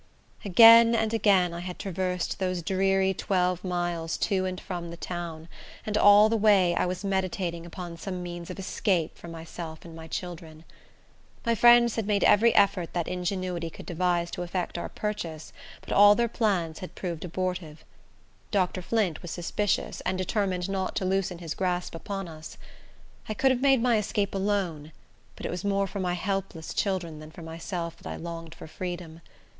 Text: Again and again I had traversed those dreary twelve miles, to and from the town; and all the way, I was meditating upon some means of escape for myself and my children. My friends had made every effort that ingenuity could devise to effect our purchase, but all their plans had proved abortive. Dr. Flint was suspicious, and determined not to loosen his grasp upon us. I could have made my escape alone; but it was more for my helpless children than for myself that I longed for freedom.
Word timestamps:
Again 0.43 0.95
and 0.95 1.13
again 1.13 1.53
I 1.53 1.59
had 1.59 1.77
traversed 1.77 2.39
those 2.39 2.63
dreary 2.63 3.13
twelve 3.13 3.63
miles, 3.63 4.17
to 4.17 4.45
and 4.47 4.59
from 4.59 4.89
the 4.89 4.97
town; 4.97 5.47
and 5.85 5.95
all 5.95 6.27
the 6.27 6.35
way, 6.35 6.73
I 6.73 6.87
was 6.87 7.05
meditating 7.05 7.67
upon 7.67 7.97
some 7.97 8.23
means 8.23 8.49
of 8.49 8.57
escape 8.57 9.15
for 9.15 9.27
myself 9.27 9.85
and 9.85 9.95
my 9.95 10.07
children. 10.07 10.63
My 11.45 11.53
friends 11.53 11.97
had 11.97 12.07
made 12.07 12.23
every 12.23 12.51
effort 12.55 12.93
that 12.93 13.07
ingenuity 13.07 13.69
could 13.69 13.85
devise 13.85 14.31
to 14.31 14.41
effect 14.41 14.75
our 14.79 14.89
purchase, 14.89 15.53
but 15.81 15.93
all 15.93 16.15
their 16.15 16.27
plans 16.27 16.79
had 16.79 16.95
proved 16.95 17.23
abortive. 17.23 17.85
Dr. 18.49 18.81
Flint 18.81 19.21
was 19.21 19.29
suspicious, 19.29 20.01
and 20.01 20.17
determined 20.17 20.67
not 20.67 20.95
to 20.95 21.05
loosen 21.05 21.37
his 21.37 21.53
grasp 21.53 21.93
upon 21.93 22.27
us. 22.27 22.57
I 23.29 23.35
could 23.35 23.51
have 23.51 23.61
made 23.61 23.83
my 23.83 23.99
escape 23.99 24.33
alone; 24.33 24.93
but 25.35 25.45
it 25.45 25.51
was 25.51 25.63
more 25.63 25.85
for 25.85 25.99
my 25.99 26.13
helpless 26.15 26.73
children 26.73 27.19
than 27.19 27.29
for 27.29 27.43
myself 27.43 27.97
that 27.97 28.07
I 28.09 28.15
longed 28.15 28.55
for 28.55 28.65
freedom. 28.65 29.21